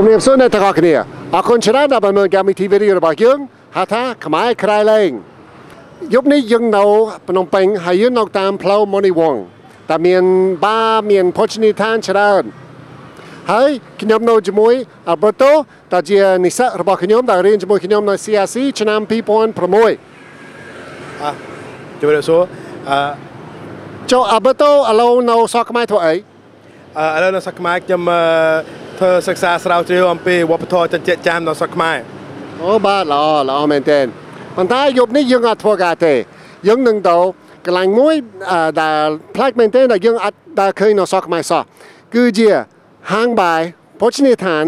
[0.00, 0.92] ជំរាបសួរអ្នកទាំងអស់គ្នា
[1.34, 3.38] អរគុណច្រើនដែលបានមើលកម្មវិធីវីដេអូរបស់យើង
[3.76, 5.10] ហៅថាខ្មែរក្រៃលែង
[6.14, 6.84] យប់នេះយើងនៅ
[7.28, 9.42] ភ្នំពេញហើយយើងនៅតាមផ្លូវមនីវងศ์
[9.90, 10.22] តែមាន
[10.64, 12.42] បារមានភោជនីយដ្ឋានច្រើន
[13.52, 14.74] ហើយខ្ញុំនៅជាមួយ
[15.12, 15.52] Alberto
[15.92, 21.30] ដែលជានិស្សិតរបស់ខ្ញុំដែលរៀនជាមួយខ្ញុំនៅ CRC ឆ្នាំ2006អ่ะ
[22.00, 22.42] ជម្រាបសួរ
[22.90, 22.98] អឺ
[24.10, 26.14] ចូល Alberto ឥឡូវនៅសកខ្មែរធ្វើអី
[26.98, 28.20] អឺឥឡូវនៅស្រុកខ្មែរខ្ញុំអឺ
[28.98, 31.96] ធ្វើសិក្សាស្រាវជ្រាវអំពីវប្បធម៌ចិញ្ចែកចាមនៅស្រុកខ្មែរ
[32.62, 34.06] អូបាទល្អល្អមែនទែន
[34.56, 36.14] ប៉ុន្តែយប់នេះយើងអត់ធ្វើការទេ
[36.68, 37.16] យើងនឹងទៅ
[37.66, 38.14] កន្លែងមួយ
[38.50, 41.62] អឺដែលផ្លាច់មែនទែនដែលយើងអត់ដែលឃើញនៅសកខ្មែរសោះ
[42.14, 42.48] គឺជា
[43.12, 43.60] ហាងបាយ
[44.00, 44.64] ភោជនីយដ្ឋាន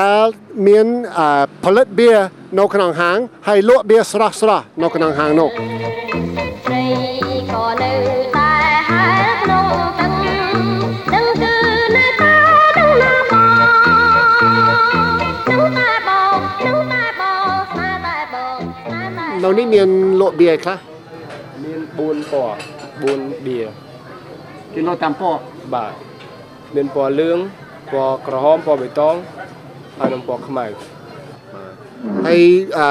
[0.00, 0.24] ដែល
[0.66, 0.86] មាន
[1.18, 2.18] អឺផលិតបៀរ
[2.58, 5.50] នៅក្នុងហាងហើយលក់បៀរស្រស់ស្រស់នៅក្នុងហាងនោះ
[6.66, 6.82] ត្រី
[7.52, 8.39] ក៏នៅ
[19.58, 19.88] នេហ៍តែនៅនេះមាន
[20.20, 20.78] លក់បៀរអីខ្លះ
[21.64, 22.20] មាន4ពណ៌
[23.00, 23.58] 4បៀ
[24.72, 25.40] គេលក់តាមពណ៌
[25.74, 25.92] បាទ
[26.74, 27.38] មានពណ៌លឿង
[27.92, 29.14] ពណ៌ក្រហមពណ៌បៃតង
[29.98, 30.66] ហើយនិងពណ៌ខ្មៅ
[32.26, 32.40] ហើយ
[32.78, 32.86] អឺ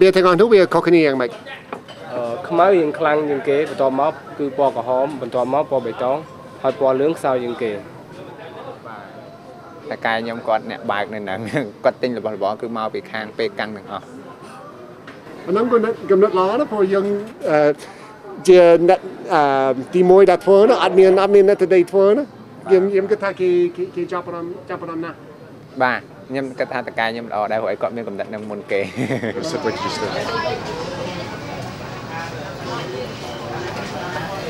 [0.00, 1.30] បៀរទាំងអស់នោះវាខុសគ្នាយ៉ាងម៉េច
[2.12, 6.18] អឺខ្មៅរៀងខ្លាំងជាងគេបន្ទាប់មកគឺពណ៌ក្រហមបន្ទាប់មកពណ៌បៃតង
[6.62, 7.72] ហើយពណ៌លឿងខ្សោយជាងគេ
[9.90, 11.40] តែកាយខ្ញុំគាត់អ្នកបើកនៅហ្នឹង
[11.84, 14.06] គាត់ទិញរបស់របរគឺមកពីខាងពេកាំងទាំងអស់
[15.46, 15.76] អាហ្នឹងក៏
[16.10, 17.06] កំណត់ល្អណាស់ព្រោះយើង
[17.50, 17.70] អឺ
[18.48, 18.58] ជា
[18.88, 19.00] អ្នក
[19.34, 22.24] អឺទីមួយដែលធ្វើណាអត់មានអត់មានអ្នកទៅដេកធ្វើណា
[22.72, 25.16] យើងយើងគិតថាគេគេគេចាប់អារម្មណ៍ចាប់អារម្មណ៍ណាស់
[25.82, 28.80] បាទខ្ញុំគិតថាតកាយខ្ញុំល្អដែរព្រោះឲ្យគាត់មានកំណត់នឹងមុនគេ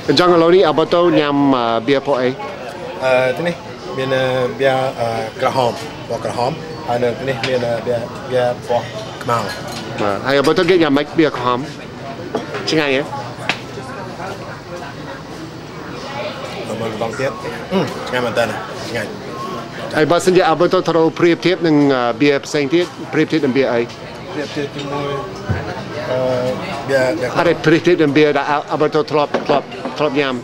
[0.09, 2.29] អញ្ចឹងឥឡូវនេះអបតោញ៉ាំអឺបៀរពួកអី
[3.05, 3.55] អឺទីនេះ
[3.97, 4.25] មានអឺ
[4.61, 4.69] បៀ
[5.01, 5.09] អឺ
[5.41, 5.73] ក្រហម
[6.09, 6.53] ពណ៌ក្រហម
[6.89, 7.97] ហើយនៅទីនេះមានអឺបៀ
[8.33, 8.85] បៀពណ៌
[9.23, 9.70] ខ្មៅ
[10.03, 11.59] បាទហើយអបតោគេញ៉ាំម៉េចបៀរខំ
[12.71, 13.03] ឆ្ងាញ់ហ៎
[16.67, 17.31] ហើយមកម្ដងទៀត
[17.73, 18.45] អឺឆ្ងាញ់មែនតើ
[18.89, 19.09] ឆ្ងាញ់
[19.97, 23.81] ហើយបើសិនជាអបតោត្រូវប្រៀបធៀបនឹងអឺបៀរផ្សេងទៀតប្រៀបធៀបនឹងបៀរអី
[24.35, 25.11] ប្រៀបធៀបជាមួយ
[26.11, 26.21] អឺ
[26.89, 29.65] បៀបៀអត់ប្រៀបធៀបនឹងបៀរដែលអបតោធ្លាប់ធ្លាប់
[29.99, 30.35] ធ្លាប់ញ៉ាំ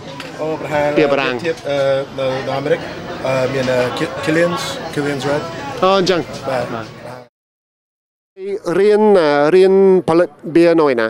[0.43, 1.79] អូប្រហែលបៀបារាំងធៀបអឺ
[2.19, 2.81] នៅនៅអាមេរិក
[3.27, 3.65] អឺមាន
[4.25, 4.63] Killians
[4.95, 5.43] Killians Red
[5.83, 7.06] អូអញ្ចឹងបាទ
[8.75, 9.01] เรียน
[9.53, 9.73] เรียน
[10.09, 11.09] ผลิตเบียร์หน่อยนะ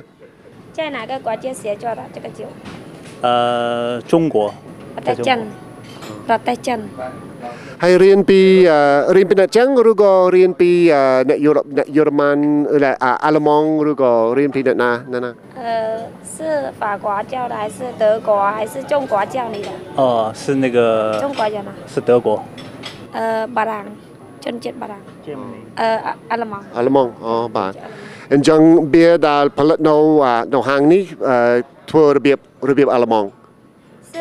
[0.76, 2.41] 在哪个国家学做的这个酒？
[3.26, 4.36] 呃，中国。
[5.06, 5.44] 在中国。
[6.26, 6.80] เราไต้จัน
[7.80, 8.41] ให้เรียนปี
[9.12, 10.70] เรียนเป็นนักจังหรือก็เรียนปี
[11.28, 12.38] นักยุโรปนักเยอรมัน
[12.80, 15.92] หรืออาลมองหรือก็เรียนปีนักนะนั่นนะเออ
[16.34, 16.36] 是
[16.80, 19.70] 法国教的还是德国还是中国教你的
[20.00, 20.03] 哦
[20.41, 20.78] 是那个
[21.22, 22.28] 中国人啊是德国
[23.16, 23.18] 呃
[23.56, 23.72] 巴郎
[24.44, 25.03] จนเจ็ดบารัง
[25.76, 26.64] 呃，阿勒芒。
[26.75, 27.72] 阿勒芒，哦，吧。
[28.28, 31.64] 恁将边达尔帕特那那那行呢？
[31.87, 32.37] 托边
[32.75, 33.31] 边阿勒芒。
[34.12, 34.19] 是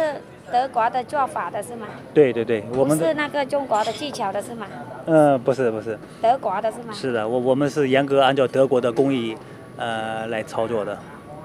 [0.51, 1.87] 德国的做法的是吗？
[2.13, 2.97] 对对对，我们。
[2.97, 4.67] 是那个中国的技巧的是吗？
[5.05, 5.97] 嗯，不是不是。
[6.21, 6.93] 德国的是吗？
[6.93, 9.35] 是的，我我们是严格按照德国的工艺
[9.77, 10.97] 呃来操作的。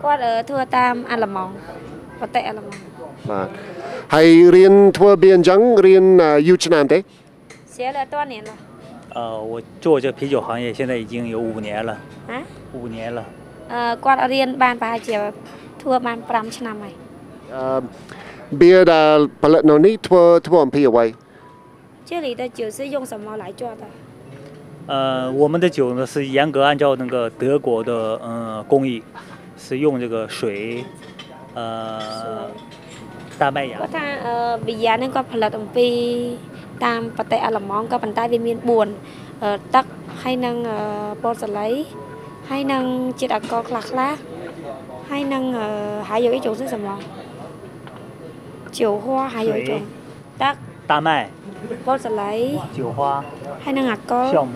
[0.03, 1.53] 我托托边阿勒芒，
[2.21, 2.71] 我带阿勒芒。
[3.27, 3.49] 嘛。
[4.09, 6.03] 还练托边将练
[6.45, 7.03] 悠长的？
[7.67, 8.51] 学了多年了。
[9.16, 11.92] 呃，我做这啤酒行业现在已经有五年了，
[12.30, 12.44] ហ៎
[12.74, 13.20] 五年了。
[13.72, 15.18] អឺគាត់រៀនបានប្រហែលជា
[15.82, 16.94] ធ្វើបាន5ឆ្នាំហើយ
[17.54, 17.62] អឺ
[18.60, 21.06] បៀដែលផលិតនៅនេះធ្វើធ្វើអំពីអ្វី
[22.10, 23.84] 这里的酒是用什么来做的？
[24.92, 27.92] 呃，我们的酒呢是严格按照那个德国的
[28.26, 29.02] 呃工艺，
[29.58, 30.86] 是用这个水，
[31.56, 32.48] 呃，
[33.40, 34.34] 大麦芽 គាត់ថាអឺ
[34.68, 35.88] វីយ៉ានឹងគាត់ផលិតអំពី
[36.86, 39.86] តាមប្រទេសអាឡឺម៉ង់ក៏ប៉ុន្តែវាមាន4អឺទឹក
[40.22, 40.78] ហើយនឹងអឺ
[41.24, 41.68] ពោតសលៃ
[42.50, 42.84] ហើយនឹង
[43.20, 44.14] ជាតិអាល់កុលខ្លះខ្លះ
[45.10, 45.68] ហើយនឹងអឺ
[46.10, 46.88] 还有一种是什么
[48.78, 49.72] 酒花还有一种
[50.42, 50.56] ទឹក
[50.92, 51.10] 大麦、
[51.86, 52.32] ពោតសលៃ
[52.78, 53.00] 酒花、
[53.64, 54.54] ហើយនឹងអាល់កុល 酵母。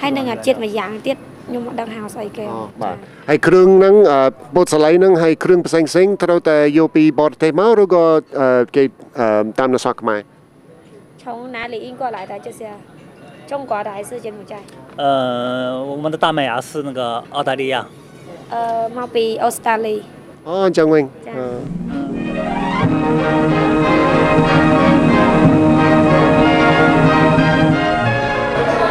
[0.00, 1.16] ហើយនឹងអាជាតិមួយយ៉ាងទៀត
[1.48, 2.96] ខ្ញុំមិនដឹងហៅស្អីគេ អូបាទ
[3.28, 4.20] ហើយគ្រឿងហ្នឹងអឺ
[4.54, 8.04] ពុតសលៃហ្នឹងហើយគ្រឿងផ្សេងផ្សេងៗត្រូវតែយកពីបរទេសមកឬក៏
[8.40, 8.82] អឺគេ
[9.20, 10.20] អឺតាមនៅសកខ្មែរ
[11.28, 12.70] 从哪里运过来的这些
[13.46, 14.56] 中国的还是柬埔寨
[14.96, 17.86] 呃，我们的大麦芽是那个澳大利亚。
[18.52, 18.54] 呃
[18.96, 19.96] មកពីអូស្ត្រាលី
[20.46, 21.46] អូអញ្ចឹងវិញ ចា៎ អឺ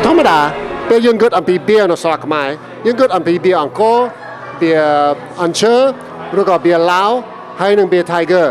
[0.04, 0.40] ធម្មតា
[0.90, 2.48] ពេលយើងគិតអំពីបៀនៅស្រុកខ្មែរ
[2.86, 3.98] យើងគិតអំពីបៀអង្គរ
[4.62, 4.72] បៀ
[5.42, 5.76] អញ្ជើ
[6.40, 7.12] ឬក៏បៀឡាវ
[7.60, 8.48] ហើយនិងបៀ Tiger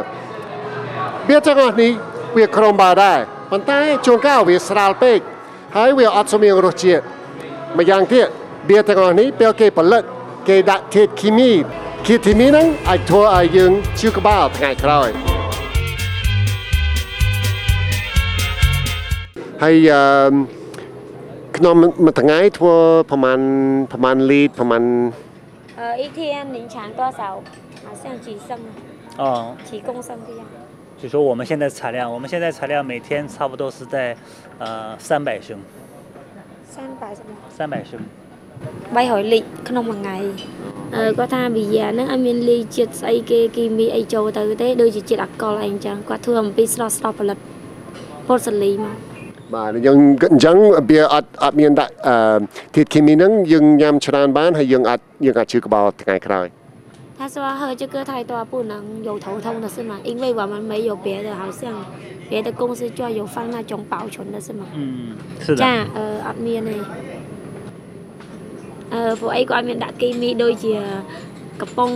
[1.28, 1.90] បៀទាំងអស់នេះ
[2.36, 3.18] វាក្រុមបាដែរ
[3.50, 5.18] ប៉ុន្តែជួនកាលវាស្រាលពេក
[5.76, 7.02] ហើយវាអត់សមមានរសជាតិ
[7.78, 8.26] ម្យ៉ាងទៀត
[8.68, 10.02] បៀទាំងអស់នេះពេលគេផលិត
[10.48, 11.50] គេដាក់ធាតុគីមី
[12.06, 15.08] ធាតុគីមីហ្នឹងអាចធ្វើឲ្យយើងឈឺក្បាលថ្ងៃក្រោយ
[19.62, 20.02] ហើយអឺ
[21.56, 21.74] ក្នុង
[22.04, 22.76] មួយថ្ងៃធ្វើ
[23.10, 23.40] ប្រហែល
[23.92, 24.84] ប្រហែលលីត្រប្រហែល
[25.82, 27.42] ờ, ít thiên đến sáng toa sáu
[27.84, 28.58] hảo像几升
[29.16, 30.46] 哦，几公升这样
[31.00, 34.16] 就说我们现在产量，我们现在产量每天差不多是在
[34.58, 35.58] 呃三百升，
[36.74, 37.92] 三百什么三百升。
[38.94, 40.16] bay hỏi lịch ក្នុងមួយថ្ងៃ
[40.94, 47.38] អឺគាត់ថាវិយាហ្នឹងអត់មានលីជាតិស្អីគេគីមីអីចូលទៅទេដូចជាជាតិអាល់កុលអីអញ្ចឹងគាត់ធ្វើអំពីស្រស់ស្រស់ផលិត
[48.26, 48.96] ពោតសាលីមក
[49.54, 49.98] បាទយើង
[50.32, 50.56] អញ្ចឹង
[50.90, 52.38] វាអត់អត់មានដាក់អឺ
[52.74, 56.46] ធាតុគីមីហ្នឹងយើងញ៉ាំច្រើនបានហើយយើងអាចយើងអាចឈឺក្បាលថ្ងៃក្រោយ
[57.18, 60.00] 他说喝这个太多不能有头痛的是吗？
[60.02, 61.62] 因为我们没有别的，好像
[62.28, 64.66] 别的公司就有放那种保存的是吗？
[64.74, 65.60] 嗯，是的。
[65.62, 66.76] ចាអឺអត់មានទេ
[68.92, 70.74] អឺពួកអីក៏អត់មានដាក់គីមីដូចជា
[71.60, 71.90] កំប៉ុង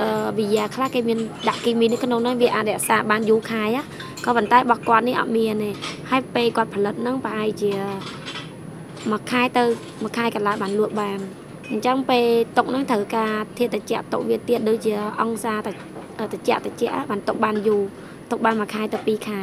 [0.00, 1.18] អឺវិយាខ្លះគេមាន
[1.48, 3.82] ដាក់គីមីនៅក្នុងហ្នឹងវាអាចរក្សាបានយូរខែណា
[4.24, 5.70] ក៏ប៉ុន្តែរបស់គាត់នេះអត់មានទេ
[6.10, 7.70] ហើយពេលគាត់ផលិតហ្នឹងប្រហែលជា
[9.10, 9.64] មួយខែទៅ
[10.02, 11.18] មួយខែកន្លះបានលក់បាន
[11.72, 12.24] អញ្ចឹងពេល
[12.56, 15.72] ຕົកហ្នឹងត្រូវការធាតុត្រជាក់ຕົកវាទៀតដូចជាអង្សាត្រ
[16.32, 17.82] ត្រជាក់ត្រជាក់បានຕົកបានយូរ
[18.30, 19.40] ຕົកបានមួយខែទៅពីរខែ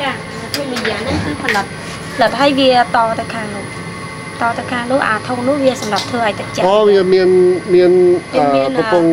[0.00, 0.10] ចា
[0.54, 1.66] ធ្វើវិញ្ញាណហ្នឹងគឺផលិត
[2.14, 3.64] ផលិតឲ្យវាតទៅខាងនោះ
[4.40, 7.28] តទៅខាងនោះអាធុងនោះវាសម្រាប់ធ្វើឲ្យតិច អូវាមាន
[7.74, 7.90] មាន
[8.34, 9.04] អ វាមាន ឺកំពុង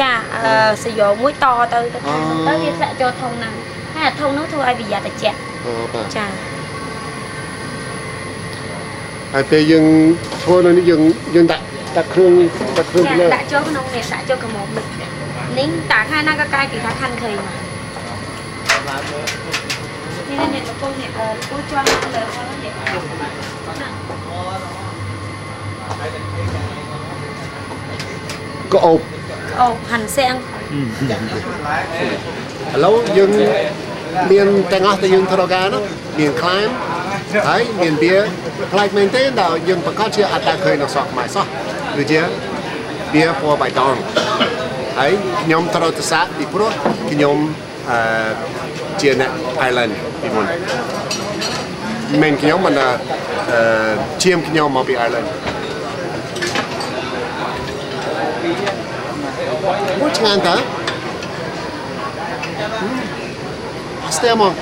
[0.00, 0.54] ចាអឺ
[0.84, 3.54] សយោមួយតទៅទៅខាងនោះអូទៅវាធ្លាក់ចូលធុងហ្នឹង
[3.94, 5.24] ហើយអាធុងនោះធ្វើឲ្យវិញ្ញាណតិច
[5.66, 6.26] អូបាទចា
[9.32, 9.84] ហើយពេលយើង
[10.42, 11.02] ធ្វើនៅនេះយើង
[11.34, 11.64] យើងដាក់
[11.96, 12.32] ដាក់គ្រឿង
[12.78, 14.86] ដាក់គ្រឿងចាទៅលើដាក់ចូលក្នុងនេះដាក់ចូលកម្មុំនេះ
[15.58, 17.56] នេះតាខាងណាក៏កាយគេថាខាន់ឃើញមក
[20.28, 23.88] នេះនេះកំពុងនេះអឺគូជាន់លើហ្នឹងនេះណា
[28.72, 29.00] ក៏អូប
[29.60, 30.34] អូហាន់សាំង
[30.74, 30.86] 嗯，
[32.74, 33.30] ឥឡូវយើង
[34.30, 35.82] មានទាំងអស់ដែលយើងធ្វើការនោះ
[36.18, 36.70] មានខ្លាញ់
[37.48, 38.14] ហើយមានបៀ
[38.72, 41.46] ប្លែកមែនទេដល់យើងប្រកាសជាអត់ដែលឃើញនៅសក់ខ្មែរសោះ
[41.96, 42.20] ដូចជា
[43.14, 43.94] បៀពណ៌បៃតង
[44.98, 45.12] ហើយ
[45.42, 46.70] ខ្ញុំត្រូវទៅសាកពីព្រោះ
[47.10, 47.36] ខ្ញុំ
[47.90, 47.98] អឺ
[49.00, 49.30] ជាអ្នក
[49.68, 50.46] Island ពីមុន
[52.22, 52.88] មិនខ្ញុំមិនអឺ
[54.22, 55.28] ជាមខ្ញុំមកពី Island
[60.00, 60.56] អូឆ្ងាញ់តើ
[64.16, 64.52] ស្ទែមក